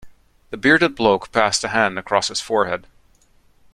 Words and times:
The 0.49 0.57
bearded 0.57 0.95
bloke 0.95 1.31
passed 1.31 1.63
a 1.63 1.67
hand 1.67 1.99
across 1.99 2.29
his 2.29 2.41
forehead. 2.41 2.87